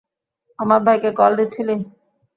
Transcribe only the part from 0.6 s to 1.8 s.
আমার ভাইকে কল দিছিলি?